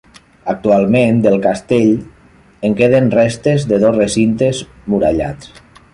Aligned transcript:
Actualment, 0.53 1.19
del 1.25 1.35
castell 1.43 1.91
en 2.69 2.77
queden 2.81 3.11
restes 3.17 3.67
de 3.73 3.79
dos 3.85 3.95
recintes 4.01 4.67
murallats. 4.95 5.55